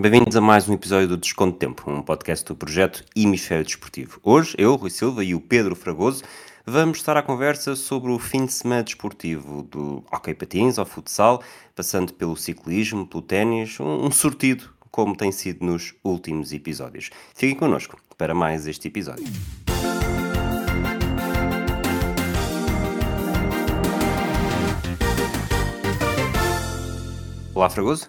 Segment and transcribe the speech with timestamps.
[0.00, 4.20] Bem-vindos a mais um episódio do Desconto Tempo, um podcast do projeto Hemisfério Desportivo.
[4.22, 6.22] Hoje, eu, Rui Silva e o Pedro Fragoso
[6.64, 11.42] vamos estar à conversa sobre o fim de semana desportivo do hockey patins ao futsal,
[11.74, 17.10] passando pelo ciclismo, pelo ténis, um, um sortido como tem sido nos últimos episódios.
[17.34, 19.26] Fiquem connosco para mais este episódio.
[27.52, 28.08] Olá, Fragoso.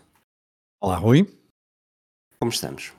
[0.79, 1.38] Olá, Rui.
[2.41, 2.93] Como estamos?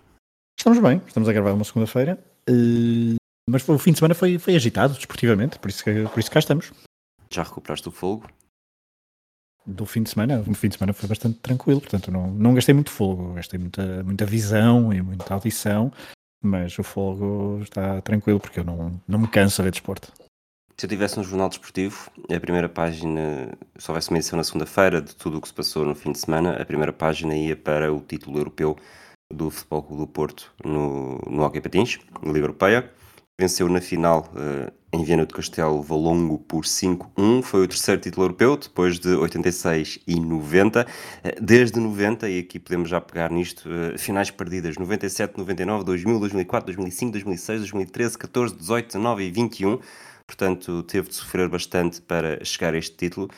[0.59, 3.17] Estamos bem, estamos a gravar uma segunda-feira, uh,
[3.49, 6.41] mas o fim de semana foi, foi agitado desportivamente, por isso, que, por isso cá
[6.41, 6.71] estamos.
[7.31, 8.29] Já recuperaste o fogo?
[9.65, 12.75] Do fim de semana, o fim de semana foi bastante tranquilo, portanto não, não gastei
[12.75, 15.91] muito fogo, gastei muita, muita visão e muita audição,
[16.45, 20.13] mas o fogo está tranquilo porque eu não, não me canso a ver desporto.
[20.77, 25.01] Se eu tivesse um jornal desportivo, a primeira página, se houvesse uma edição na segunda-feira
[25.01, 27.91] de tudo o que se passou no fim de semana, a primeira página ia para
[27.91, 28.77] o título europeu
[29.31, 32.91] do Futebol Clube do Porto no, no Hockey Patins, na Liga Europeia.
[33.39, 37.43] Venceu na final uh, em Viana do Castelo Valongo por 5-1.
[37.43, 40.83] Foi o terceiro título europeu, depois de 86 e 90.
[40.85, 46.21] Uh, desde 90, e aqui podemos já pegar nisto, uh, finais perdidas 97, 99, 2000,
[46.21, 49.79] 2004, 2005, 2006, 2013, 14, 18, 19 e 21
[50.31, 53.29] portanto teve de sofrer bastante para chegar a este título,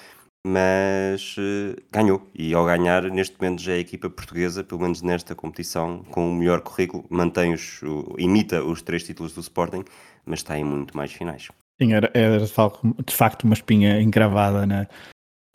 [0.46, 2.28] mas uh, ganhou.
[2.34, 6.30] E ao ganhar, neste momento já é a equipa portuguesa, pelo menos nesta competição, com
[6.30, 7.80] o melhor currículo, mantém os,
[8.18, 9.84] imita os três títulos do Sporting,
[10.26, 11.48] mas está em muito mais finais.
[11.80, 14.86] Sim, era, era de facto uma espinha encravada na,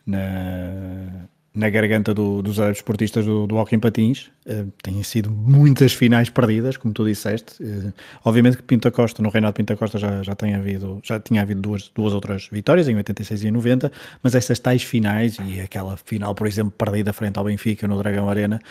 [0.06, 4.30] na, na garganta do, dos esportistas do, do hockey patins.
[4.46, 7.62] Uh, têm sido muitas finais perdidas, como tu disseste.
[7.62, 7.92] Uh,
[8.24, 11.60] obviamente que Pinta Costa, no Reinaldo Pinta Costa já, já, tem havido, já tinha havido
[11.60, 13.92] duas, duas outras vitórias, em 86 e 90,
[14.22, 18.30] mas essas tais finais, e aquela final, por exemplo, perdida frente ao Benfica no Dragão
[18.30, 18.62] Arena,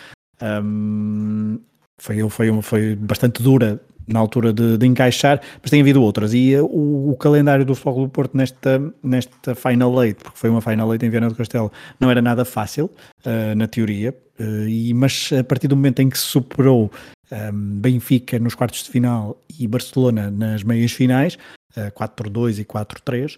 [0.40, 1.58] um,
[1.98, 6.32] foi, foi, foi bastante dura na altura de, de, encaixar, mas tem havido outras.
[6.32, 10.50] E uh, o, o, calendário do Futebol do Porto nesta, nesta Final Eight, porque foi
[10.50, 12.90] uma Final Eight em Viana do Castelo, não era nada fácil,
[13.24, 16.90] uh, na teoria, uh, e, mas a partir do momento em que se superou
[17.30, 21.36] um, Benfica nos quartos de final e Barcelona nas meias finais,
[21.76, 23.36] uh, 4-2 e 4-3,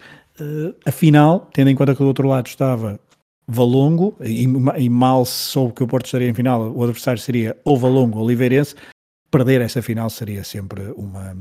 [0.86, 3.00] a final, tendo em conta que do outro lado estava
[3.48, 4.44] Valongo, e,
[4.76, 8.18] e, mal se soube que o Porto estaria em final, o adversário seria ou Valongo
[8.18, 8.76] ou Oliveirense,
[9.30, 11.36] perder essa final seria sempre uma,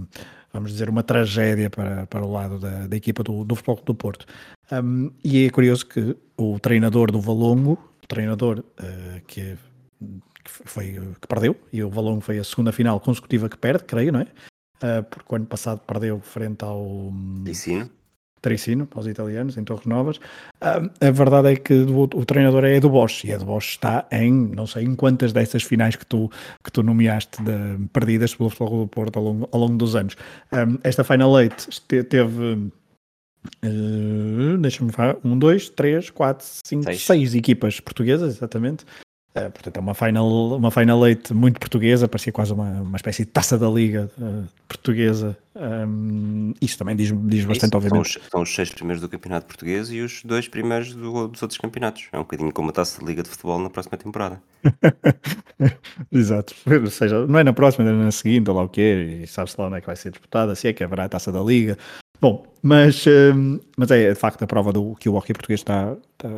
[0.53, 3.95] vamos dizer, uma tragédia para, para o lado da, da equipa do, do Futebol do
[3.95, 4.25] Porto.
[4.71, 9.57] Um, e é curioso que o treinador do Valongo, o treinador uh, que,
[10.43, 14.11] que, foi, que perdeu, e o Valongo foi a segunda final consecutiva que perde, creio,
[14.11, 14.27] não é?
[14.77, 17.11] Uh, porque o ano passado perdeu frente ao...
[17.45, 17.89] Ensino.
[18.41, 20.19] Tricino, para os italianos, em Torres Novas.
[20.61, 24.67] a verdade é que o, treinador é Edu Bosch, e Edu Bosch está em, não
[24.67, 26.29] sei em quantas dessas finais que tu,
[26.63, 30.15] que tu nomeaste de, perdidas pelo Futebol do Porto ao longo, ao longo dos anos.
[30.51, 32.71] Um, esta Final Eight teve...
[33.63, 35.15] Uh, Deixa-me falar.
[35.23, 37.05] Um, dois, três, quatro, cinco, seis.
[37.05, 38.85] seis equipas portuguesas, exatamente.
[39.37, 43.23] Uh, portanto, é uma final, uma final eight muito portuguesa, parecia quase uma, uma espécie
[43.23, 45.37] de taça da liga uh, portuguesa.
[45.55, 48.13] Um, isso também diz, diz bastante, isso, obviamente.
[48.13, 51.41] São os, são os, seis primeiros do campeonato português e os dois primeiros do, dos
[51.41, 52.07] outros campeonatos.
[52.11, 54.41] É um bocadinho como a taça da liga de futebol na próxima temporada.
[56.11, 56.55] Exato.
[56.65, 59.59] Ou seja, não é na próxima, é na seguinte, ou lá o quê, e sabe-se
[59.59, 61.77] lá onde é que vai ser disputada, se é que haverá a taça da liga.
[62.19, 65.95] Bom, mas, um, mas é de facto a prova do que o hockey português está,
[66.13, 66.29] está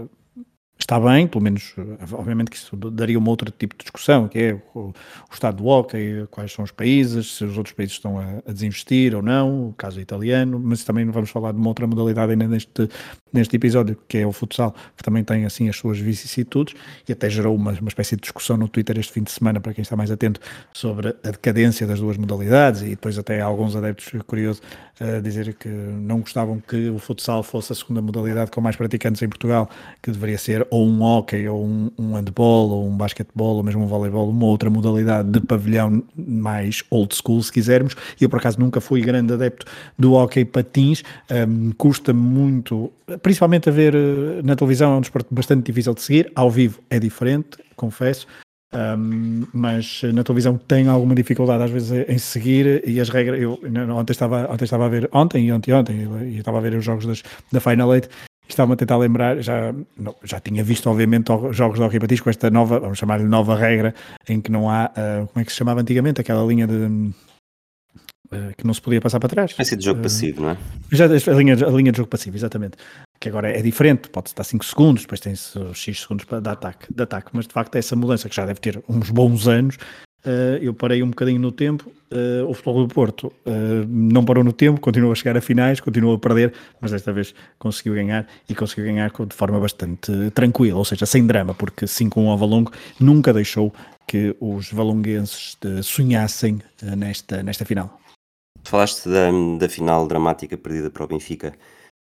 [0.80, 1.76] está bem, pelo menos,
[2.14, 4.94] obviamente que isso daria um outro tipo de discussão, que é o, o
[5.34, 9.14] estado do hockey, quais são os países, se os outros países estão a, a, desinvestir
[9.14, 12.90] ou não, o caso italiano, mas também vamos falar de uma outra modalidade ainda neste,
[13.32, 16.76] neste episódio, que é o futsal, que também tem assim as suas vicissitudes,
[17.08, 19.74] e até gerou uma, uma espécie de discussão no Twitter este fim de semana, para
[19.74, 20.40] quem está mais atento,
[20.74, 24.62] sobre a decadência das duas modalidades, e depois até alguns adeptos, curioso,
[25.00, 29.22] a dizer que não gostavam que o futsal fosse a segunda modalidade com mais praticantes
[29.22, 29.70] em Portugal,
[30.02, 33.84] que deveria ser ou um hockey, ou um, um handball, ou um basquetebol, ou mesmo
[33.84, 37.96] um voleibol, uma outra modalidade de pavilhão mais old school, se quisermos.
[38.20, 39.66] Eu, por acaso, nunca fui grande adepto
[39.98, 45.34] do hockey patins, um, custa muito, principalmente a ver eh, na televisão, é um desporto
[45.34, 48.28] bastante difícil de seguir, ao vivo é diferente, confesso.
[48.72, 53.42] Um, mas na televisão tem alguma dificuldade às vezes em seguir e as regras.
[53.42, 53.60] Eu
[53.96, 56.86] ontem estava, ontem estava a ver, ontem e ontem, ontem, e estava a ver os
[56.86, 58.10] jogos das, da Final Eight
[58.52, 62.30] estava a tentar lembrar, já, não, já tinha visto obviamente jogos de hockey patins com
[62.30, 63.94] esta nova, vamos chamar-lhe nova regra,
[64.28, 67.14] em que não há, uh, como é que se chamava antigamente, aquela linha de uh,
[68.58, 69.56] que não se podia passar para trás.
[69.58, 70.58] É de jogo uh, passivo, não é?
[70.92, 72.78] Já, a, linha, a linha de jogo passivo, exatamente.
[73.20, 76.92] Que agora é diferente, pode estar 5 segundos, depois tem-se X segundos para dar ataque,
[76.94, 80.58] de ataque, mas de facto essa mudança que já deve ter uns bons anos, uh,
[80.62, 84.54] eu parei um bocadinho no tempo, uh, o futebol do Porto uh, não parou no
[84.54, 88.56] tempo, continuou a chegar a finais, continuou a perder, mas desta vez conseguiu ganhar e
[88.56, 93.34] conseguiu ganhar de forma bastante tranquila, ou seja, sem drama, porque 5-1 ao Valongo nunca
[93.34, 93.74] deixou
[94.08, 98.00] que os valonguenses sonhassem nesta, nesta final.
[98.64, 99.30] Falaste da,
[99.60, 101.54] da final dramática perdida para o Benfica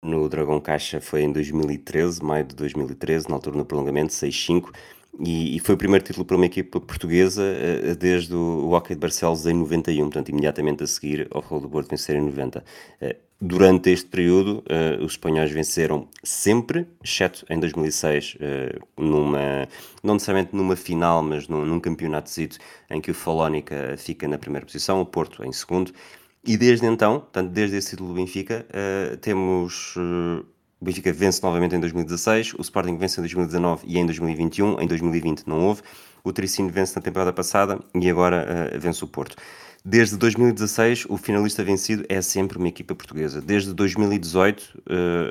[0.06, 4.70] no Dragão Caixa foi em 2013, maio de 2013, na altura no prolongamento, 6-5,
[5.19, 9.47] e, foi o primeiro título para uma equipa portuguesa uh, desde o, Hockey de Barcelos
[9.47, 12.58] em 91, portanto, imediatamente a seguir ao Futebol do Porto vencer em 90.
[12.58, 12.62] Uh,
[13.00, 18.37] eh, durante este período, uh, os espanhóis venceram sempre, exceto em 2006,
[18.97, 19.67] numa,
[20.02, 22.31] não necessariamente numa final, mas num, num campeonato
[22.91, 25.93] em que o Falónica fica na primeira posição, o Porto em segundo,
[26.47, 29.97] e desde então, portanto, desde esse título do Benfica, uh, temos.
[29.97, 30.45] Uh,
[30.79, 34.81] o Benfica vence novamente em 2016, o Sporting vence em 2019 e em 2021.
[34.81, 35.83] Em 2020 não houve.
[36.23, 39.37] O Tricino vence na temporada passada e agora uh, vence o Porto.
[39.85, 43.41] Desde 2016, o finalista vencido é sempre uma equipa portuguesa.
[43.41, 44.83] Desde 2018,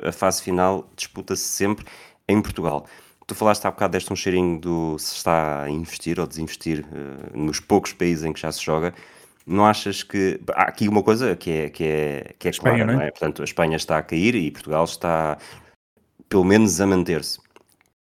[0.02, 1.84] a fase final disputa-se sempre
[2.26, 2.86] em Portugal.
[3.26, 6.86] Tu falaste há bocado deste um cheirinho do se está a investir ou desinvestir
[7.34, 8.94] nos poucos países em que já se joga
[9.46, 10.40] não achas que.
[10.54, 12.96] Há aqui uma coisa que é, que é, que é Espanha, clara, não é?
[12.96, 13.10] não é?
[13.10, 15.38] Portanto, a Espanha está a cair e Portugal está,
[16.28, 17.38] pelo menos, a manter-se.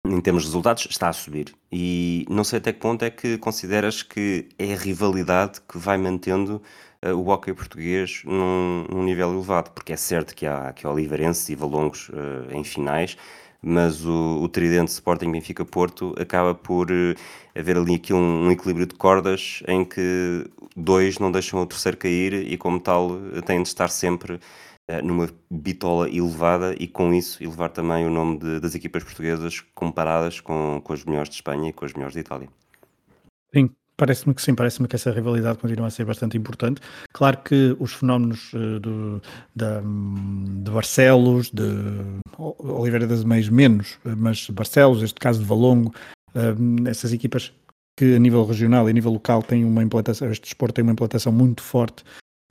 [0.07, 1.55] Em termos de resultados, está a subir.
[1.71, 5.97] E não sei até que ponto é que consideras que é a rivalidade que vai
[5.97, 6.61] mantendo
[7.05, 10.91] uh, o hockey português num, num, nível elevado, porque é certo que há, que há
[10.91, 13.17] Oliveirense e Valongos uh, em finais,
[13.63, 17.15] mas o, o tridente Sporting Benfica Porto acaba por uh,
[17.57, 20.45] haver ali aqui um, um, equilíbrio de cordas em que
[20.77, 25.29] dois não deixam o terceiro cair e como tal têm de estar sempre uh, numa
[25.49, 30.81] bitola elevada e com isso elevar também o nome de, das equipas portuguesas comparadas com,
[30.83, 32.49] com as melhores de Espanha e com as melhores de Itália.
[33.55, 33.71] Sim,
[34.03, 36.81] Parece-me que sim, parece-me que essa rivalidade continua a ser bastante importante.
[37.13, 39.23] Claro que os fenómenos uh, do,
[39.55, 41.63] da, de Barcelos, de
[42.37, 45.95] Oliveira das Meias menos, mas Barcelos, este caso de Valongo,
[46.35, 47.53] uh, essas equipas
[47.97, 50.95] que a nível regional e a nível local têm uma implantação, este desporto tem uma
[50.95, 52.03] implantação muito forte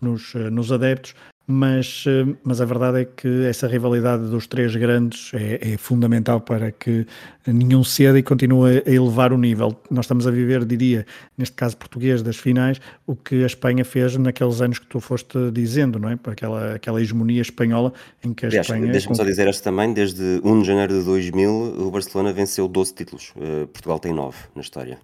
[0.02, 1.16] nos, nos adeptos,
[1.52, 6.40] mas, eh, mas a verdade é que essa rivalidade dos três grandes é, é, fundamental
[6.40, 7.06] para que
[7.46, 9.76] nenhum ceda e continue a elevar o nível.
[9.90, 11.06] Nós estamos a viver, diria,
[11.38, 15.52] neste caso português, das finais, o que a Espanha fez naqueles anos que tu foste
[15.52, 16.18] dizendo, não é?
[16.24, 17.94] Aquela, aquela hegemonia espanhola
[18.24, 18.92] em que a Aliás, Espanha...
[18.92, 22.94] Deixa-me só dizer esta também, desde 1 de janeiro de 2000 o Barcelona venceu 12
[22.94, 24.98] títulos, uh, Portugal tem 9 na história.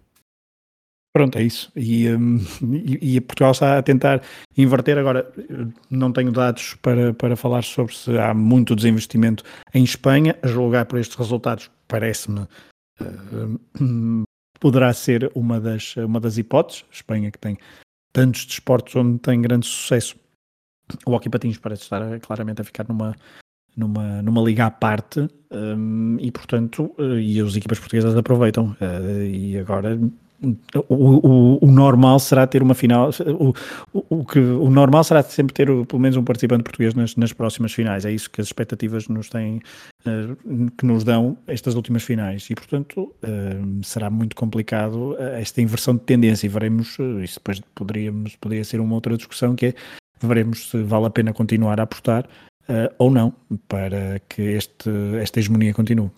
[1.17, 1.71] Pronto, é isso.
[1.75, 2.37] E, um,
[2.71, 4.21] e, e, Portugal está a tentar
[4.55, 4.99] inverter.
[4.99, 5.27] Agora,
[5.89, 9.43] não tenho dados para, para falar sobre se há muito desinvestimento
[9.73, 10.37] em Espanha.
[10.43, 12.41] A julgar por estes resultados, parece-me,
[13.01, 14.23] uh,
[14.59, 16.85] poderá ser uma das, uma das hipóteses.
[16.91, 17.57] Espanha que tem
[18.13, 20.15] tantos desportos onde tem grande sucesso.
[21.03, 23.15] O Hockey Patins parece estar claramente a ficar numa,
[23.75, 28.77] numa, numa liga à parte um, e, portanto, uh, e as equipas portuguesas aproveitam.
[28.79, 29.97] Uh, e agora
[30.41, 33.09] o, o, o, normal será ter uma final.
[33.39, 33.53] O,
[33.93, 37.73] o, que, o normal será sempre ter pelo menos um participante português nas, nas próximas
[37.73, 38.05] finais.
[38.05, 39.61] É isso que as expectativas nos têm,
[40.05, 42.47] uh, que nos dão estas últimas finais.
[42.49, 46.45] E, portanto, uh, será muito complicado eh, esta inversão de tendência.
[46.45, 49.73] E veremos, isso depois poderíamos, poderia ser uma outra discussão, que é
[50.21, 52.27] veremos se vale a pena continuar a apostar
[52.97, 53.33] ou não
[53.67, 54.89] para que este,
[55.21, 56.09] esta hegemonia continue.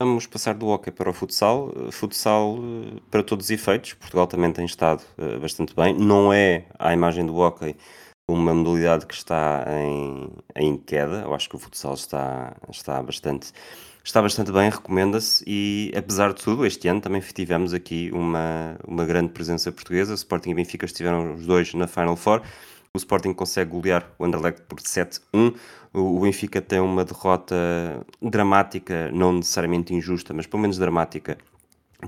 [0.00, 1.72] Vamos passar do hockey para o futsal.
[1.90, 3.94] Futsal eh, para todos os efeitos.
[3.94, 5.92] Portugal também tem estado uh, bastante bem.
[5.92, 7.76] Não é à imagem do hockey
[8.30, 11.22] uma modalidade que está em, em queda.
[11.22, 13.52] Eu acho que o futsal está, está bastante
[14.04, 19.04] está bastante bem, recomenda-se e apesar de tudo, este ano também tivemos aqui uma, uma
[19.04, 20.14] grande presença portuguesa.
[20.14, 22.40] Sporting e Benfica estiveram os dois na Final Four.
[22.94, 25.54] O Sporting consegue golear o Anderlecht por 7-1.
[25.92, 27.54] O Benfica tem uma derrota
[28.20, 31.38] dramática, não necessariamente injusta, mas pelo menos dramática,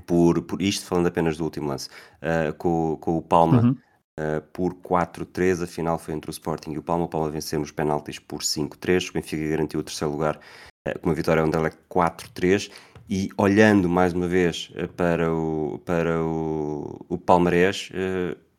[0.05, 1.89] por, por isto, falando apenas do último lance,
[2.21, 3.61] uh, com, com o Palma.
[3.61, 3.77] Uhum.
[4.19, 7.05] Uh, por 4-3, a final foi entre o Sporting e o Palma.
[7.05, 9.09] O Palma venceu nos penaltis por 5-3.
[9.09, 10.39] O Benfica garantiu o terceiro lugar
[10.87, 12.71] uh, com uma vitória Anderlecht 4-3.
[13.09, 17.91] E olhando mais uma vez para o, para o, o Palmarés,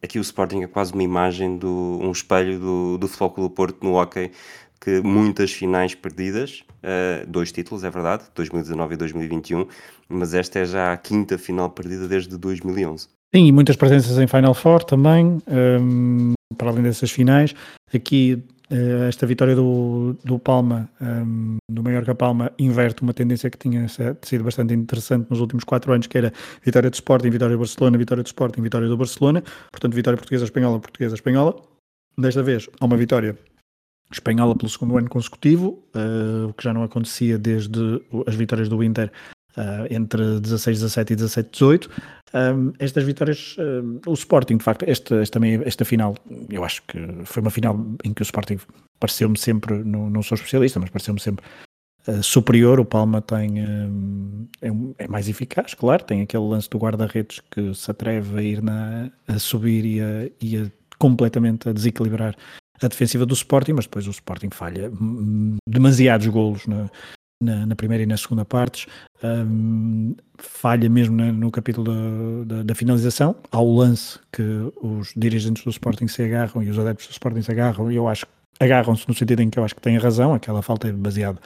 [0.03, 3.55] aqui o Sporting é quase uma imagem, do, um espelho do, do Futebol Clube do
[3.55, 4.31] Porto no hockey,
[4.81, 9.67] que muitas finais perdidas, uh, dois títulos, é verdade, 2019 e 2021,
[10.09, 13.07] mas esta é já a quinta final perdida desde 2011.
[13.35, 17.55] Sim, e muitas presenças em Final Four também, um, ehm, para além dessas finais.
[17.95, 18.43] Aqui
[19.09, 24.45] esta vitória do, do Palma, um, do Mallorca Palma, inverte uma tendência que tinha sido
[24.45, 26.33] bastante interessante nos últimos quatro anos, que era
[26.65, 30.81] vitória do Sporting, vitória do Barcelona, vitória do Sporting, vitória do Barcelona, portanto vitória portuguesa-espanhola,
[30.81, 31.57] portuguesa-espanhola.
[32.17, 33.37] Desta vez há uma vitória
[34.11, 38.83] espanhola pelo segundo ano consecutivo, uh, o que já não acontecia desde as vitórias do
[38.83, 39.11] Inter
[39.57, 41.91] uh, entre 16, 17 e 17, 18.
[42.35, 46.15] Um, estas vitórias, um, o Sporting, de facto, esta, esta, esta final,
[46.51, 48.59] eu acho que foi uma final em que o Sporting
[48.99, 51.45] pareceu-me sempre, não, não sou especialista, mas pareceu-me sempre
[52.07, 52.81] uh, superior.
[52.81, 57.75] O Palma tem, um, é, é, mais eficaz, claro, tem aquele lance do guarda-redes que
[57.75, 62.37] se atreve a ir na, a subir e a, e a completamente a desequilibrar
[62.81, 64.91] a defensiva do Sporting, mas depois o Sporting falha
[65.69, 66.89] demasiados golos na,
[67.43, 68.87] na, na, primeira e na segunda partes,
[69.23, 71.93] um, falha mesmo na, no capítulo
[72.45, 74.43] da, da, da, finalização, ao lance que
[74.81, 78.09] os dirigentes do Sporting se agarram e os adeptos do Sporting se agarram, e eu
[78.09, 80.93] acho que agarram-se no sentido em que eu acho que têm razão, aquela falta é
[80.93, 81.41] baseada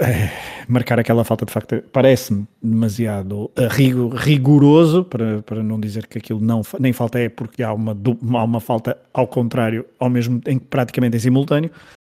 [0.00, 0.30] é,
[0.68, 6.40] marcar aquela falta de facto parece-me demasiado eh, rigoroso para, para não dizer que aquilo
[6.40, 10.58] não nem falta é porque há uma, há uma falta ao contrário ao mesmo em
[10.58, 11.70] praticamente em simultâneo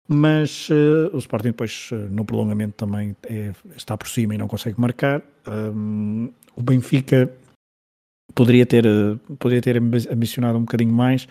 [0.08, 4.46] mas uh, o Sporting depois uh, no prolongamento também é, está por cima e não
[4.46, 5.22] consegue marcar.
[5.46, 7.30] Um, o Benfica
[8.34, 11.26] poderia ter, uh, poderia ter ambicionado um bocadinho mais,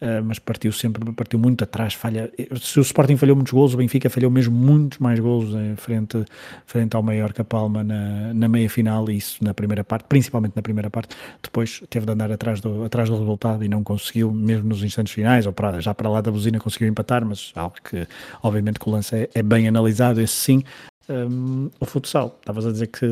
[0.00, 3.78] Uh, mas partiu sempre, partiu muito atrás, falha, se o Sporting falhou muitos gols, o
[3.78, 6.22] Benfica falhou mesmo muitos mais gols em frente,
[6.66, 10.60] frente ao Mallorca Palma na, na meia final e isso na primeira parte, principalmente na
[10.60, 14.68] primeira parte, depois teve de andar atrás do, atrás do resultado e não conseguiu, mesmo
[14.68, 18.06] nos instantes finais, ou para, já para lá da buzina conseguiu empatar, mas algo que
[18.42, 20.62] obviamente que o lance é, é bem analisado, esse sim,
[21.08, 22.36] um, o futsal.
[22.40, 23.06] Estavas a dizer que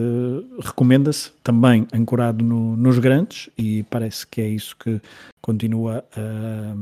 [0.61, 5.01] recomenda-se também ancorado no, nos grandes e parece que é isso que
[5.41, 6.75] continua a,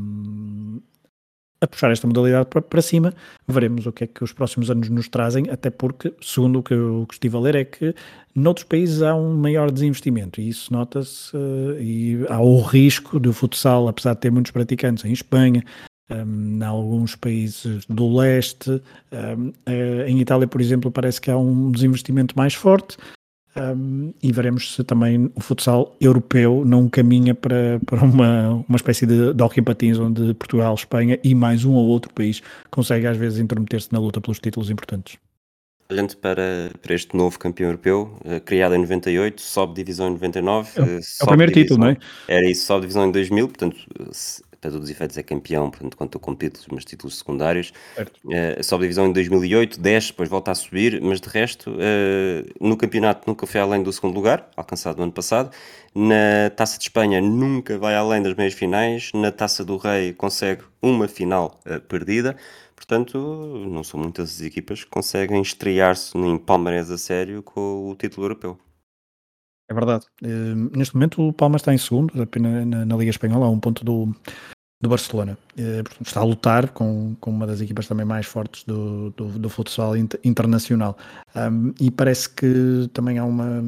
[1.61, 3.15] a puxar esta modalidade para, para, cima.
[3.47, 6.75] Veremos o que é que os próximos anos nos trazem, até porque, segundo o que
[6.75, 7.95] eu estive a ler, é que
[8.35, 13.33] noutros países há um maior desinvestimento e isso nota-se uh, e há o risco do
[13.33, 15.63] futsal, apesar de ter muitos praticantes em Espanha,
[16.11, 18.71] um, em alguns países do leste.
[19.13, 22.97] Um, eh, em Itália, por exemplo, parece que há um desinvestimento mais forte.
[23.55, 29.05] Um, e veremos se também o futsal europeu não caminha para, para uma, uma espécie
[29.05, 33.17] de, de hockey patins onde Portugal, Espanha e mais um ou outro país consegue às
[33.19, 35.19] vezes intrometer-se na luta pelos títulos importantes.
[35.91, 40.71] Olhando para, para este novo campeão europeu, uh, criado em 98, sobe divisão em 99.
[40.75, 41.97] É, uh, é o primeiro divisão, título, não é?
[42.29, 43.77] Era isso, sobe divisão em 2000, portanto,
[44.63, 47.73] para todos os efeitos é campeão, portanto conta com títulos, mas títulos secundários.
[48.25, 52.77] Uh, sobe divisão em 2008, 10, depois volta a subir, mas de resto, uh, no
[52.77, 55.51] campeonato nunca foi além do segundo lugar, alcançado no ano passado.
[55.93, 59.11] Na Taça de Espanha nunca vai além das meias finais.
[59.13, 62.37] Na Taça do Rei consegue uma final uh, perdida.
[62.77, 63.19] Portanto,
[63.69, 68.27] não são muitas as equipas que conseguem estrear-se em Palmeiras a sério com o título
[68.27, 68.59] europeu.
[69.69, 70.07] É verdade.
[70.23, 73.61] Uh, neste momento o Palmas está em segundo, apenas na, na Liga Espanhola, a um
[73.61, 74.15] ponto do,
[74.81, 75.39] do Barcelona.
[75.57, 79.49] Uh, está a lutar com, com uma das equipas também mais fortes do, do, do
[79.49, 80.99] futsal inter, internacional.
[81.35, 83.63] Um, e parece que também há uma.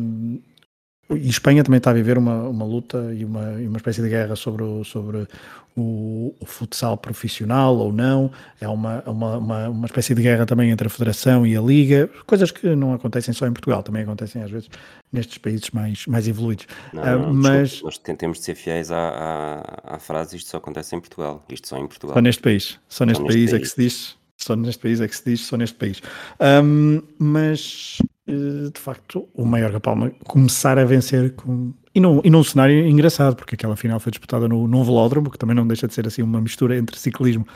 [1.10, 4.08] E Espanha também está a viver uma, uma luta e uma, e uma espécie de
[4.08, 5.28] guerra sobre o, sobre
[5.76, 8.30] o, o futsal profissional ou não.
[8.60, 12.08] É uma, uma, uma, uma, espécie de guerra também entre a Federação e a Liga,
[12.26, 14.70] coisas que não acontecem só em Portugal, também acontecem às vezes
[15.12, 16.66] nestes países mais, mais evoluídos.
[16.92, 20.50] Não, uh, não, mas desculpa, nós tentemos de ser fiéis à, à, à, frase isto
[20.50, 22.14] só acontece em Portugal, isto só em Portugal.
[22.14, 24.80] Só neste país, só neste, só neste país, país, é que se diz, só neste
[24.80, 26.00] país é que se diz, só neste país.
[26.40, 32.30] Um, mas eh, de facto o Maiorca Palma começar a vencer com e num, e
[32.30, 35.86] num cenário engraçado, porque aquela final foi disputada no, num velódromo, que também não deixa
[35.86, 37.46] de ser assim uma mistura entre ciclismo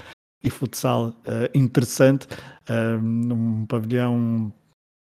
[0.43, 2.29] e futsal uh, interessante,
[2.71, 4.53] uh, num pavilhão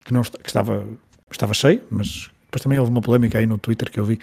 [0.04, 0.86] que, não, que estava,
[1.30, 4.18] estava cheio, mas depois também houve uma polémica aí no Twitter que eu vi,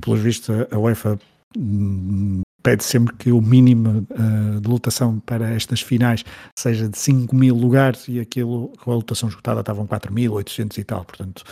[0.00, 1.16] pelos vistos a UEFA
[1.56, 6.24] hum, pede sempre que o mínimo uh, de lotação para estas finais
[6.58, 11.04] seja de 5 mil lugares e aquilo, com a lotação esgotada estavam 4.800 e tal,
[11.04, 11.44] portanto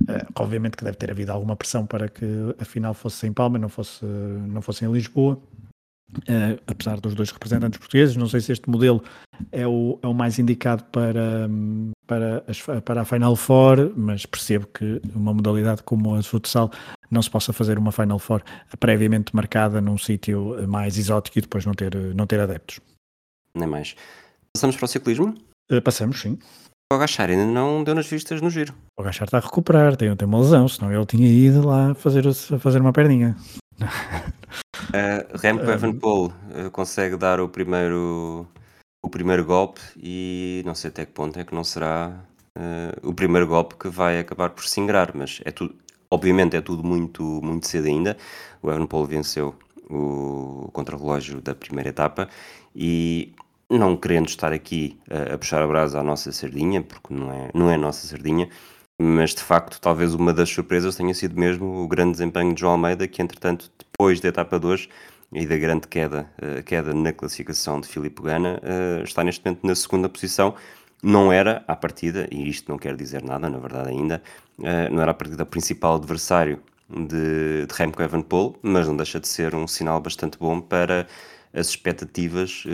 [0.00, 2.24] Uh, obviamente que deve ter havido alguma pressão para que
[2.58, 5.38] a final fosse em Palma, não fosse, não fosse em Lisboa.
[6.22, 9.04] Uh, apesar dos dois representantes portugueses, não sei se este modelo
[9.52, 11.48] é o, é o mais indicado para,
[12.06, 16.72] para, as, para a Final Four, mas percebo que uma modalidade como a futsal
[17.12, 18.42] não se possa fazer uma Final Four
[18.80, 22.80] previamente marcada num sítio mais exótico e depois não ter, não ter adeptos.
[23.54, 23.94] Nem mais.
[24.54, 25.34] Passamos para o ciclismo?
[25.70, 26.38] Uh, passamos, sim.
[26.92, 28.74] O Agachar ainda não deu nas vistas no giro.
[28.98, 32.22] O Agachar está a recuperar, tem, tem uma lesão, senão ele tinha ido lá fazer,
[32.58, 33.34] fazer uma perninha.
[33.80, 38.46] Uh, Remco uh, Evenepoel uh, consegue dar o primeiro
[39.04, 42.12] o primeiro golpe e não sei até que ponto é que não será
[42.56, 45.74] uh, o primeiro golpe que vai acabar por se ingrar, mas é tudo,
[46.12, 48.16] obviamente é tudo muito, muito cedo ainda.
[48.62, 49.54] O Evenepoel venceu
[49.88, 52.28] o contrarrelógio da primeira etapa
[52.76, 53.32] e
[53.68, 57.50] não querendo estar aqui a, a puxar a brasa à nossa sardinha, porque não é,
[57.54, 58.48] não é nossa sardinha,
[59.00, 62.72] mas de facto talvez uma das surpresas tenha sido mesmo o grande desempenho de João
[62.72, 64.88] Almeida, que entretanto depois da etapa 2
[65.32, 69.66] e da grande queda, uh, queda na classificação de Filipe Gana, uh, está neste momento
[69.66, 70.54] na segunda posição.
[71.02, 74.22] Não era à partida, e isto não quer dizer nada, na verdade ainda,
[74.58, 79.26] uh, não era a partida principal adversário de, de Remco Evenepoel, mas não deixa de
[79.28, 81.06] ser um sinal bastante bom para
[81.52, 82.64] as expectativas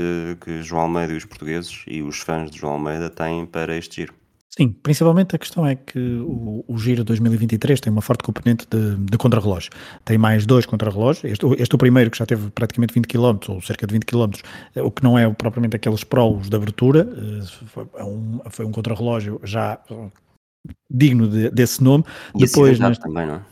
[0.40, 4.02] que João Almeida e os portugueses e os fãs de João Almeida têm para este
[4.02, 4.14] giro.
[4.50, 8.96] Sim, principalmente a questão é que o, o Giro 2023 tem uma forte componente de,
[8.96, 9.70] de contrarrelógio.
[10.04, 11.24] Tem mais dois contrarrelógios.
[11.32, 14.30] Este, este o primeiro que já teve praticamente 20 km, ou cerca de 20 km,
[14.74, 18.64] eh, o que não é propriamente aqueles prolos de abertura, eh, foi é um, foi
[18.64, 20.10] um contrarrelógio já eh,
[20.90, 22.04] digno de, desse nome.
[22.34, 23.42] E Depois, também, não é?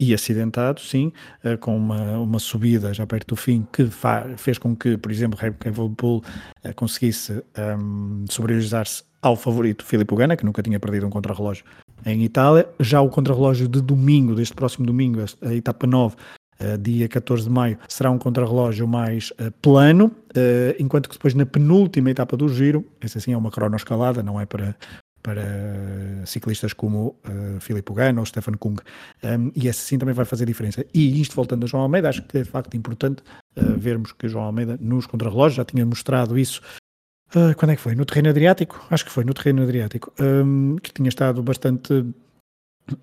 [0.00, 1.12] e acidentado, sim,
[1.60, 3.88] com uma, uma subida já perto do fim que
[4.36, 6.22] fez com que, por exemplo, Remco Evenepoel
[6.74, 7.40] conseguisse
[7.78, 8.42] um, se
[9.22, 11.64] ao favorito Filipe Gana, que nunca tinha perdido um contrarrelógio
[12.04, 12.68] em Itália.
[12.80, 16.16] Já o contrarrelógio de domingo, deste próximo domingo, a etapa 9,
[16.60, 21.34] Uh, dia 14 de maio, será um contrarrelógio mais uh, plano, uh, enquanto que depois
[21.34, 24.76] na penúltima etapa do giro, essa sim é uma cronoescalada, não é para,
[25.24, 25.42] para
[26.24, 28.76] ciclistas como uh, Filipe Gana ou Stefan Kung,
[29.24, 30.84] um, e essa sim também vai fazer diferença.
[30.94, 33.24] E isto voltando a João Almeida, acho que é de facto importante
[33.56, 36.62] vermos que João Almeida nos contrarrelógios já tinha mostrado isso
[37.34, 37.94] Uh, quando é que foi?
[37.94, 38.84] No terreno Adriático?
[38.90, 40.12] Acho que foi no terreno Adriático.
[40.20, 42.04] Um, que tinha estado bastante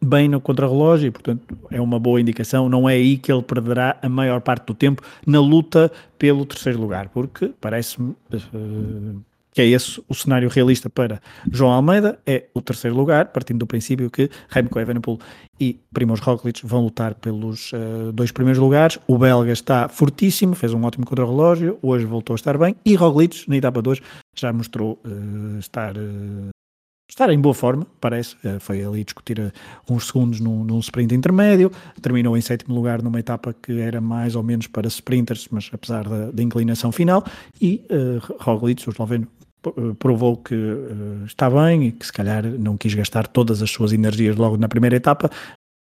[0.04, 2.70] bem no contrarrelógio e, portanto, é uma boa indicação.
[2.70, 6.80] Não é aí que ele perderá a maior parte do tempo na luta pelo terceiro
[6.80, 9.22] lugar, porque parece-me uh,
[9.60, 13.68] que é esse o cenário realista para João Almeida, é o terceiro lugar, partindo do
[13.68, 15.20] princípio que Remco Evenepoel
[15.60, 18.98] e Primoz Roglic vão lutar pelos uh, dois primeiros lugares.
[19.06, 23.50] O belga está fortíssimo, fez um ótimo contrarrelógio, hoje voltou a estar bem, e Roglic,
[23.50, 24.02] na etapa 2,
[24.34, 25.98] já mostrou uh, estar...
[25.98, 26.48] Uh,
[27.10, 28.36] estar em boa forma, parece.
[28.60, 29.52] Foi ali discutir
[29.90, 31.72] uns segundos num, num, sprint intermédio,
[32.04, 36.08] terminou em sétimo lugar numa etapa que era mais ou menos para sprinters, mas apesar
[36.08, 37.26] da, da inclinação final.
[37.60, 39.28] E uh, Roglic, o esloveno,
[39.98, 43.92] provou que uh, está bem e que se calhar não quis gastar todas as suas
[43.92, 45.30] energias logo na primeira etapa,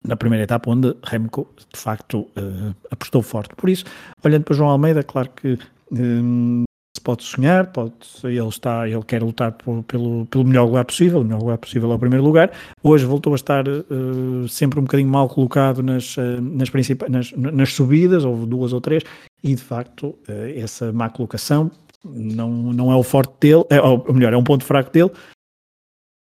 [0.05, 3.55] na primeira etapa onde Remco de facto uh, apostou forte.
[3.55, 3.85] Por isso,
[4.23, 5.57] olhando para João Almeida, claro que
[5.91, 6.63] um,
[6.95, 11.21] se pode sonhar, pode, ele está, ele quer lutar por, pelo, pelo melhor lugar possível,
[11.21, 12.51] o melhor lugar possível é o primeiro lugar.
[12.83, 16.69] Hoje voltou a estar uh, sempre um bocadinho mal colocado nas, nas,
[17.09, 19.03] nas, nas subidas, houve duas ou três,
[19.41, 20.17] e de facto
[20.53, 21.71] essa má colocação
[22.03, 25.11] não, não é o forte dele, é, ou melhor, é um ponto fraco dele.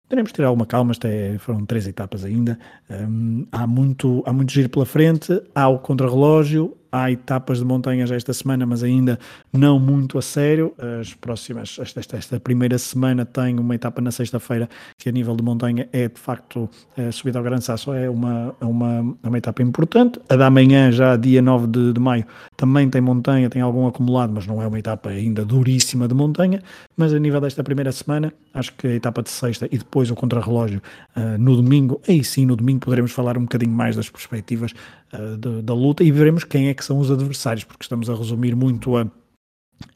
[0.08, 2.58] Teremos que ter alguma calma, até foram três etapas ainda.
[2.90, 8.08] Um, há, muito, há muito giro pela frente, há o contrarrelógio, Há etapas de montanhas
[8.12, 9.18] esta semana, mas ainda
[9.52, 10.72] não muito a sério.
[11.00, 15.42] As próximas, esta, esta primeira semana tem uma etapa na sexta-feira que a nível de
[15.42, 19.38] montanha é de facto a subida ao Grande Sasso é uma, é uma, é uma
[19.38, 20.20] etapa importante.
[20.28, 22.26] A da manhã, já dia 9 de, de maio,
[22.56, 26.62] também tem montanha, tem algum acumulado, mas não é uma etapa ainda duríssima de montanha.
[26.96, 30.14] Mas a nível desta primeira semana, acho que a etapa de sexta e depois o
[30.14, 30.80] contrarrelógio
[31.16, 34.72] uh, no domingo, aí sim, no domingo poderemos falar um bocadinho mais das perspectivas
[35.14, 38.14] uh, de, da luta e veremos quem é que são os adversários, porque estamos a
[38.14, 39.06] resumir muito a,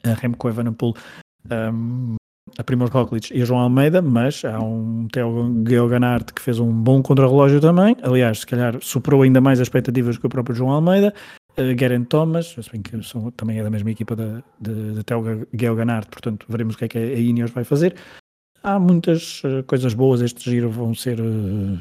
[0.03, 0.93] a Remco Evenepoel,
[1.73, 2.15] um,
[2.57, 6.71] a Primoz Roglic e a João Almeida, mas há um Theo Geoghanart que fez um
[6.71, 10.71] bom contrarrelógio também, aliás, se calhar superou ainda mais as expectativas que o próprio João
[10.71, 11.13] Almeida,
[11.57, 15.03] uh, Geraint Thomas, se bem que são, também é da mesma equipa de, de, de
[15.03, 17.95] Theo Geoghanart, portanto veremos o que é que a Ineos vai fazer.
[18.61, 21.79] Há muitas uh, coisas boas, este giro vão ser uh,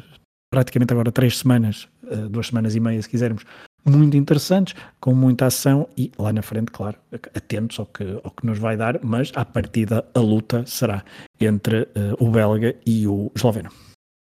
[0.51, 3.45] praticamente agora três semanas, uh, duas semanas e meia se quisermos,
[3.85, 6.97] muito interessantes, com muita ação e lá na frente, claro,
[7.35, 11.05] atentos ao que, ao que nos vai dar, mas à partida a luta será
[11.41, 13.71] entre uh, o belga e o esloveno.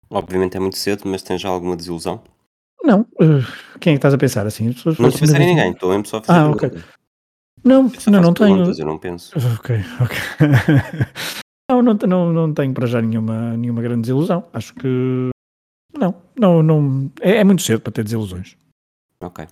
[0.09, 2.21] Obviamente é muito cedo, mas tem já alguma desilusão?
[2.83, 3.43] Não, uh,
[3.79, 4.65] quem é que estás a pensar assim?
[4.65, 6.71] Não estou a pensar em ninguém, estou mesmo só a fazer Ah, ok.
[7.63, 8.77] Não, não, não tenho.
[8.77, 9.31] Eu não penso.
[9.57, 10.17] Ok, ok.
[11.71, 14.45] não, não, não, não tenho para já nenhuma, nenhuma grande desilusão.
[14.51, 15.32] Acho que
[15.93, 17.11] não, não, não.
[17.21, 18.55] É, é muito cedo para ter desilusões.
[19.21, 19.45] Ok.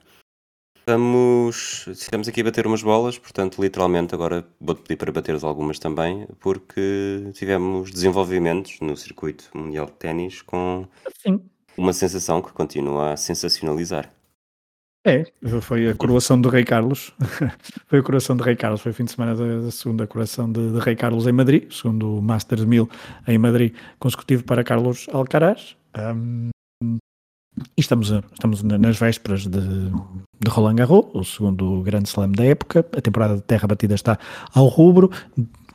[0.81, 5.77] Estamos, estamos aqui a bater umas bolas, portanto, literalmente, agora vou-te pedir para bateres algumas
[5.77, 10.87] também, porque tivemos desenvolvimentos no circuito mundial de ténis com
[11.21, 11.39] Sim.
[11.77, 14.11] uma sensação que continua a sensacionalizar.
[15.03, 15.23] É,
[15.61, 17.11] foi a coroação do Rei Carlos.
[17.87, 18.81] foi a coroação de Rei Carlos.
[18.81, 21.71] Foi o fim de semana da, da segunda coroação de, de, Rei Carlos em Madrid,
[21.71, 22.89] segundo Masters 1000
[23.27, 25.75] em Madrid, consecutivo para Carlos Alcaraz.
[25.97, 26.49] Um,
[27.77, 32.85] e estamos, estamos nas vésperas de, de Roland Garros, o segundo grande slam da época.
[32.95, 34.17] A temporada de terra batida está
[34.53, 35.11] ao rubro.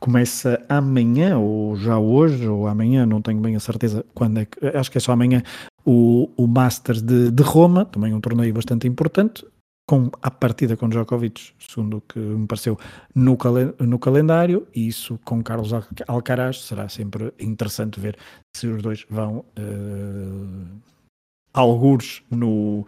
[0.00, 4.66] Começa amanhã, ou já hoje, ou amanhã, não tenho bem a certeza quando é que.
[4.74, 5.42] Acho que é só amanhã
[5.84, 9.46] o, o Masters de, de Roma, também um torneio bastante importante,
[9.86, 12.76] com a partida com Djokovic, segundo o que me pareceu
[13.14, 13.38] no,
[13.78, 15.70] no calendário, e isso com Carlos
[16.08, 18.18] Alcaraz será sempre interessante ver
[18.56, 20.66] se os dois vão uh,
[21.54, 22.84] algures no.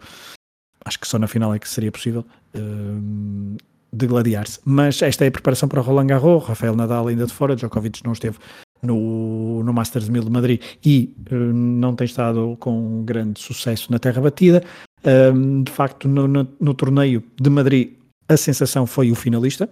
[0.83, 3.57] Acho que só na final é que seria possível uh,
[3.93, 4.59] degladiar-se.
[4.65, 6.45] Mas esta é a preparação para Roland Garros.
[6.45, 8.37] Rafael Nadal ainda de fora, Djokovic não esteve
[8.81, 13.99] no, no Masters 1000 de Madrid e uh, não tem estado com grande sucesso na
[13.99, 14.63] terra batida.
[15.03, 17.93] Um, de facto, no, no, no, torneio de Madrid,
[18.27, 19.69] a sensação foi o finalista,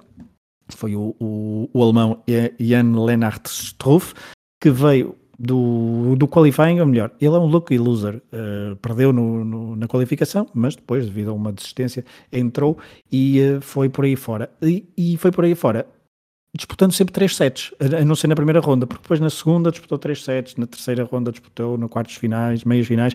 [0.69, 2.23] foi o, o, o alemão
[2.59, 4.13] Jan Lennart Struff,
[4.61, 9.45] que veio do, do qualifying, ou melhor, ele é um lucky loser, uh, perdeu no,
[9.45, 12.77] no, na qualificação, mas depois, devido a uma desistência, entrou
[13.11, 14.49] e uh, foi por aí fora.
[14.61, 15.85] E, e, foi por aí fora
[16.55, 19.97] disputando sempre 3 sets, a não ser na primeira ronda, porque depois na segunda disputou
[19.97, 23.13] 3 sets, na terceira ronda disputou no quartos finais, meias finais.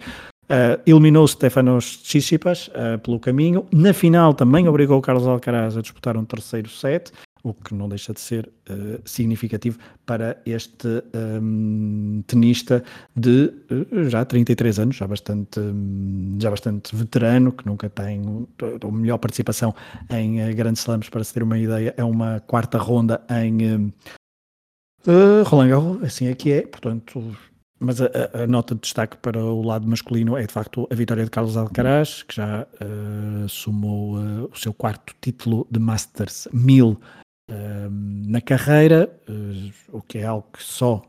[0.53, 3.65] Uh, eliminou Stefanos Tsitsipas uh, pelo caminho.
[3.73, 7.11] Na final também obrigou Carlos Alcaraz a disputar um terceiro set
[7.43, 12.85] o que não deixa de ser uh, significativo para este um, tenista
[13.17, 18.23] de uh, já 33 anos, já bastante, um, já bastante veterano, que nunca tem
[18.61, 19.75] a melhor participação
[20.11, 23.93] em uh, grandes slams, para se ter uma ideia, é uma quarta ronda em
[25.07, 27.37] uh, Roland Garros, assim é que é, portanto
[27.83, 31.25] mas a, a, nota de destaque para o lado masculino é de facto a vitória
[31.25, 36.99] de Carlos Alcaraz, que já uh, somou uh, o seu quarto título de Masters 1000
[37.91, 41.03] na carreira, uh, o que é algo que só,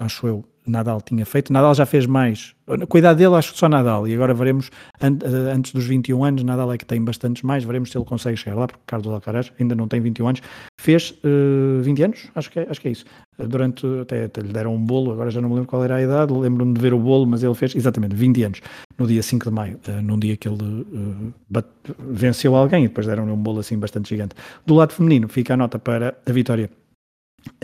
[0.00, 1.52] acho eu, Nadal tinha feito.
[1.52, 2.54] Nadal já fez mais.
[2.94, 4.06] Idade dele, acho que só Nadal.
[4.06, 5.06] E agora veremos, eh,
[5.54, 7.64] antes dos 21 anos, Nadal é que tem bastantes mais.
[7.64, 10.42] Veremos se ele consegue chegar lá, porque Carlos Alcaraz ainda não tem 21 anos.
[10.78, 12.28] Fez uh, eh, 20 anos?
[12.34, 13.04] Acho que é, acho que é isso.
[13.38, 16.02] Durante, até, até, lhe deram um bolo, agora já não me lembro qual era a
[16.02, 16.32] idade.
[16.32, 18.60] Lembro-me de ver o bolo, mas ele fez exatamente 20 anos,
[18.98, 22.88] no dia 5 de maio, uh, num dia que ele uh, bate, venceu alguém e
[22.88, 24.34] depois deram-lhe um bolo assim bastante gigante.
[24.66, 26.68] Do lado feminino, fica a nota para a vitória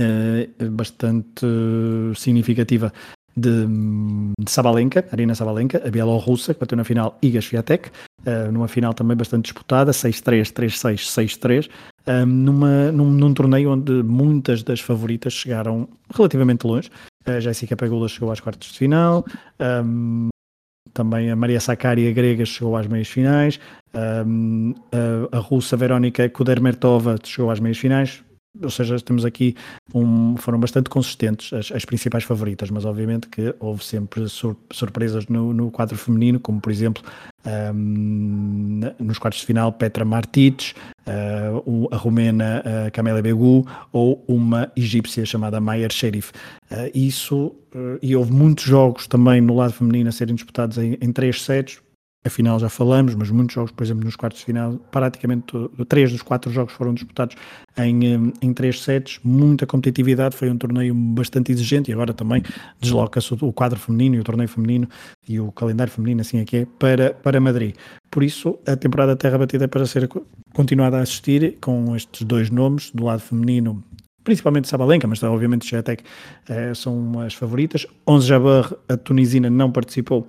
[0.01, 1.47] uh, bastante
[2.15, 2.93] significativa
[3.37, 3.67] de,
[4.39, 8.95] de Sabalenka, Arina Sabalenka, a bielorrussa, que bateu na final Iga Swiatek, uh, numa final
[8.95, 11.69] também bastante disputada, 6-3, 3-6, 6-3,
[12.07, 16.91] um, numa, num, num, torneio onde muitas das favoritas chegaram relativamente longe.
[17.27, 19.25] A Jéssica Pegula chegou às quartas de final,
[19.85, 20.29] um,
[20.93, 23.59] também a Maria Sakkari, a grega, chegou às meias finais,
[24.27, 24.75] um,
[25.33, 28.23] a, a, russa Verónica Kudermetova chegou às meias finais,
[28.63, 29.55] ou seja, temos aqui
[29.93, 35.27] um, foram bastante consistentes as, as, principais favoritas, mas obviamente que houve sempre sur, surpresas
[35.27, 37.03] no, no, quadro feminino, como por exemplo
[37.75, 40.73] um, nos quartos de final Petra Martic,
[41.07, 46.31] uh, a romena uh, Camélia Begu ou uma egípcia chamada Mayer Sherif.
[46.71, 50.97] Uh, isso, uh, e houve muitos jogos também no lado feminino a serem disputados em,
[51.01, 51.81] em três sets,
[52.27, 55.53] Afinal, já falamos, mas muitos jogos, por exemplo, nos quartos de final, praticamente
[55.87, 57.37] três dos quatro jogos foram disputados
[57.77, 62.43] em, em três sets, muita competitividade, foi um torneio bastante exigente e agora também
[62.81, 64.89] desloca-se o quadro feminino e o torneio feminino
[65.29, 67.75] e o calendário feminino, assim é que é, para, para Madrid.
[68.11, 70.09] Por isso, a temporada Terra Batida é para ser
[70.55, 73.85] continuada a assistir com estes dois nomes, do lado feminino
[74.23, 76.03] principalmente Sabalenka, mas obviamente Chetek
[76.49, 77.87] eh, são as favoritas.
[78.09, 80.27] Onze Jabeur, a tunisina, não participou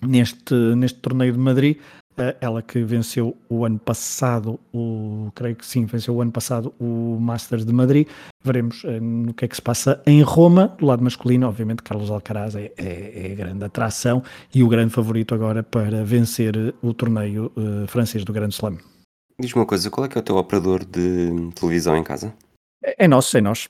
[0.00, 1.76] neste, neste torneio de Madrid.
[2.18, 6.74] Eh, ela que venceu o ano passado, o, creio que sim, venceu o ano passado
[6.78, 8.08] o Masters de Madrid.
[8.44, 10.74] Veremos uh, no que é que se passa em Roma.
[10.78, 14.92] Do lado masculino, obviamente, Carlos Alcaraz é, é, é a grande atração e o grande
[14.92, 18.78] favorito agora para vencer o torneio uh, francês do Grande Slam.
[19.40, 22.34] Diz-me uma coisa, qual é que é o teu operador de televisão em casa?
[22.82, 23.68] É, é nosso, é nós.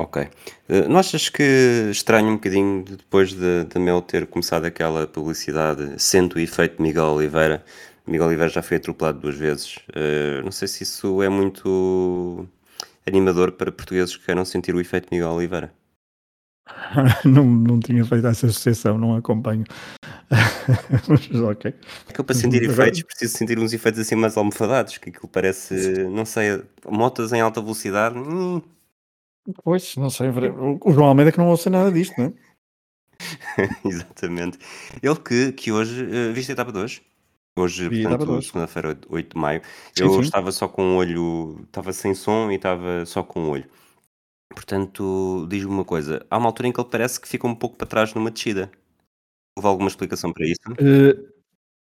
[0.00, 0.22] Ok.
[0.22, 1.42] Uh, não achas que
[1.90, 7.04] estranho um bocadinho depois de, de Mel ter começado aquela publicidade sendo o efeito Miguel
[7.04, 7.62] Oliveira?
[8.06, 9.76] Miguel Oliveira já foi atropelado duas vezes.
[9.90, 12.48] Uh, não sei se isso é muito
[13.06, 15.70] animador para portugueses que queiram sentir o efeito Miguel Oliveira.
[17.26, 19.64] não, não tinha feito essa associação, não acompanho.
[21.08, 21.74] Mas ok.
[22.08, 25.28] É que eu para sentir efeitos preciso sentir uns efeitos assim mais almofadados, que aquilo
[25.28, 28.16] parece, não sei, motas em alta velocidade.
[28.16, 28.62] Hum,
[29.62, 30.28] Pois, não sei.
[30.28, 32.32] O João Almeida que não ouça nada disto, não é?
[33.84, 34.58] Exatamente.
[35.02, 36.04] Ele que, que hoje.
[36.04, 37.02] Uh, viste a etapa de hoje?
[37.58, 39.60] Hoje, portanto, segunda-feira, 8 de maio,
[39.94, 40.20] Sim, eu sim.
[40.20, 43.68] estava só com o olho, estava sem som e estava só com o olho.
[44.54, 47.76] Portanto, diz-me uma coisa, há uma altura em que ele parece que fica um pouco
[47.76, 48.70] para trás numa descida.
[49.56, 50.60] Houve alguma explicação para isso?
[50.78, 51.16] Eh,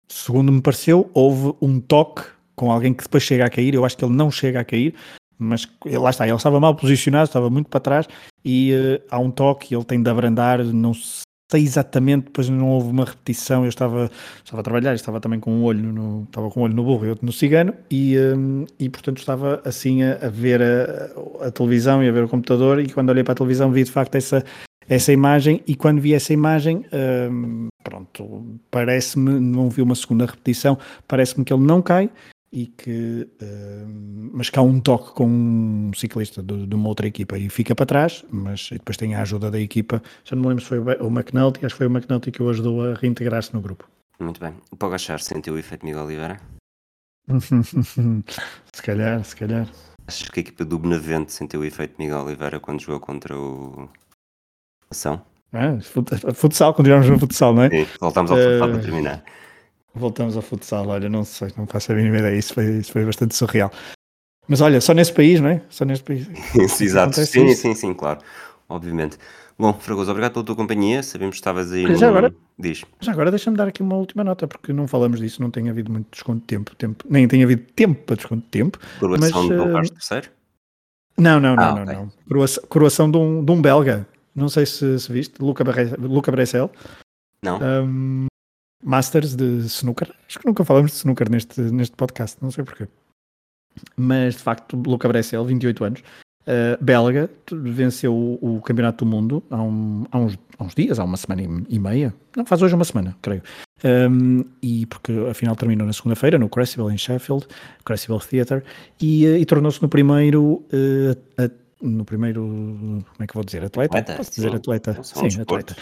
[0.07, 2.23] segundo me pareceu, houve um toque
[2.55, 3.73] com alguém que depois chega a cair.
[3.73, 4.95] Eu acho que ele não chega a cair,
[5.37, 8.07] mas lá está, ele estava mal posicionado, estava muito para trás
[8.43, 12.89] e eh, há um toque, ele tem de abrandar, não sei exatamente, depois não houve
[12.89, 14.11] uma repetição, eu estava,
[14.43, 17.05] estava a trabalhar, estava também com um olho no, estava com um olho no burro
[17.05, 18.33] e outro no cigano e, eh,
[18.79, 22.79] e portanto estava assim a, a ver a, a televisão e a ver o computador
[22.79, 24.43] e quando olhei para a televisão vi de facto essa,
[24.89, 26.85] essa imagem e quando vi essa imagem,
[27.31, 32.09] hum, pronto, parece-me, não vi uma segunda repetição, parece-me que ele não cai
[32.51, 37.05] e que, hum, mas que há um toque com um ciclista de, de uma outra
[37.07, 40.47] equipa e fica para trás, mas depois tem a ajuda da equipa, já não me
[40.49, 43.53] lembro se foi o McNulty, acho que foi o McNulty que o ajudou a reintegrar-se
[43.53, 43.87] no grupo.
[44.19, 44.53] Muito bem.
[44.71, 46.39] O Pogachar sentiu o efeito Miguel Oliveira?
[48.73, 49.67] se calhar, se calhar.
[50.07, 53.89] Achas que a equipa do Benevento sentiu o efeito Miguel Oliveira quando jogou contra o
[54.89, 55.21] Ação?
[55.51, 57.69] Ah, fut- futsal, continuamos no futsal, não é?
[57.69, 59.23] Sim, voltámos ao futsal para Eh, terminar.
[59.97, 63.05] Voltamos ao futsal, olha, não sei, não faço a mínima ideia, isso foi, isso foi
[63.05, 63.71] bastante surreal.
[64.47, 65.61] Mas olha, só nesse país, não é?
[65.69, 66.27] Só neste país.
[66.81, 67.61] Exato, sim, isso.
[67.61, 68.19] sim, sim, claro.
[68.69, 69.17] Obviamente.
[69.59, 71.01] Bom, Fragoso, obrigado pela tua companhia.
[71.01, 71.99] Sabemos que estavas aí Olha, no...
[71.99, 72.83] já agora- Diz.
[72.99, 75.91] Já agora deixa-me dar aqui uma última nota, porque não falamos disso, não tem havido
[75.91, 78.79] muito desconto de tempo, tempo nem tem havido tempo para desconto de tempo.
[78.99, 80.21] Coroação Mas, de Dom eh, Carlos III?
[81.19, 81.93] Não, não, não, Ah, não, ok.
[81.93, 82.11] não.
[82.27, 86.31] Coroação, coroação de, um, de um belga, não sei se, se viste, Luca, Barre, Luca
[86.31, 86.71] Brecel,
[87.43, 87.59] Não?
[87.59, 88.25] um,
[88.83, 90.13] Masters de snooker.
[90.27, 92.87] Acho que nunca falamos de snooker neste, neste podcast, não sei porquê.
[93.95, 95.99] Mas de facto, Luca Brecel, 28 anos,
[96.47, 100.99] uh, belga, venceu o, o Campeonato do Mundo há, um- há uns, há uns dias,
[100.99, 102.13] há uma semana e, meia.
[102.35, 103.43] Não, faz hoje uma semana, creio.
[103.83, 107.45] Um, e porque afinal terminou na segunda-feira no Crucible em Sheffield,
[107.85, 108.63] Crucible Theatre,
[108.99, 110.63] e, uh, e tornou-se no primeiro.
[110.73, 112.41] uh, a- no primeiro.
[112.41, 113.63] Como é que vou dizer?
[113.63, 113.99] Atleta?
[113.99, 115.03] Atleta, Posso dizer atleta?
[115.03, 115.75] Sim, atleta.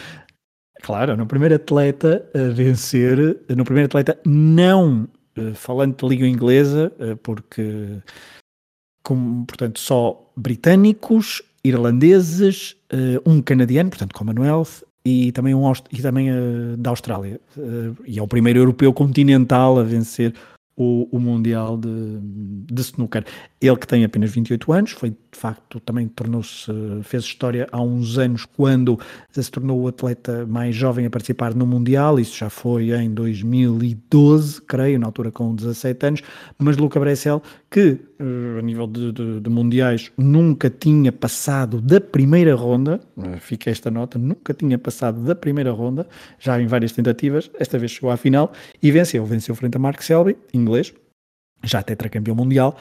[0.81, 3.17] Claro, no primeiro atleta a vencer,
[3.49, 8.01] no primeiro atleta não eh, falante de língua inglesa, eh, porque,
[9.03, 16.29] como, portanto, só britânicos, irlandeses, eh, um canadiano, portanto, Commonwealth, e também um e também
[16.79, 17.39] da Austrália.
[18.07, 20.33] E é o primeiro europeu continental a vencer
[20.77, 21.89] o, o Mundial de,
[22.71, 23.23] de Snooker.
[23.61, 26.71] Ele que tem apenas 28 anos, foi de facto, também tornou-se,
[27.03, 28.97] fez história há uns anos quando
[29.31, 34.61] se tornou o atleta mais jovem a participar no Mundial, isso já foi em 2012,
[34.61, 36.21] creio, na altura com 17 anos,
[36.57, 41.99] mas Luca Brecel, que eh, a nível de, de- de mundiais nunca tinha passado da
[41.99, 46.07] primeira ronda, eh, fica esta nota, nunca tinha passado da primeira ronda,
[46.39, 50.01] já em várias tentativas, esta vez chegou à final e venceu, venceu frente a Mark
[50.01, 50.93] Selby, inglês,
[51.63, 52.77] já tetracampeão mundial,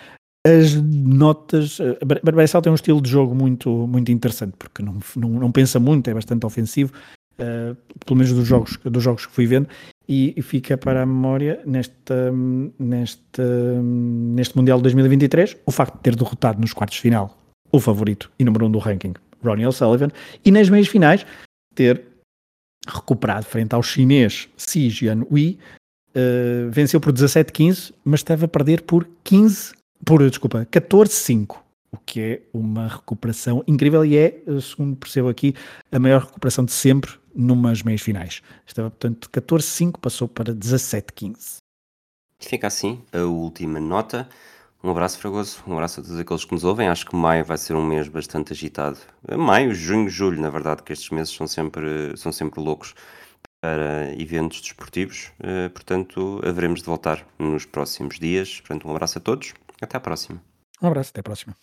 [0.47, 1.79] as notas.
[1.81, 5.81] eh, Brecel tem um estilo de jogo muito, muito interessante, porque não, não, não pensa
[5.81, 6.93] muito, é bastante ofensivo,
[7.39, 9.69] eh, pelo menos dos jogos, dos jogos que fui vendo,
[10.07, 12.31] e, e fica para a memória nesta,
[12.79, 13.43] neste,
[13.83, 17.39] neste Mundial de 2023 o facto de ter derrotado nos quartos de final
[17.73, 20.11] o favorito e número um do ranking, Ronnie O'Sullivan,
[20.45, 21.27] e nas meias finais
[21.75, 22.05] ter
[22.87, 25.59] recuperado frente ao chinês Xi Jianhui,
[26.15, 29.73] Uh, venceu por 17-15, mas esteve a perder por 15,
[30.05, 31.57] por, desculpa, 14-5,
[31.91, 35.55] o que é uma recuperação incrível e é, uh, segundo percebo aqui,
[35.91, 38.43] a maior recuperação de sempre numas meias finais.
[38.65, 41.57] Estava, portanto, 14-5, passou para 17-15.
[42.39, 44.29] Fica assim a última nota.
[44.85, 45.63] Um abraço, Fragoso.
[45.67, 46.89] Um abraço a todos aqueles que nos ouvem.
[46.89, 48.99] Acho que maio vai ser um mês bastante agitado.
[49.37, 52.95] Maio, junho, julho, na verdade, que estes meses são sempre, são sempre loucos
[53.65, 55.33] para eventos desportivos.
[55.43, 58.61] Eh, Portanto, haveremos de voltar nos próximos dias.
[58.61, 59.55] Portanto, um abraço a todos.
[59.81, 60.43] Até à próxima.
[60.83, 61.57] Um abraço, até a próxima.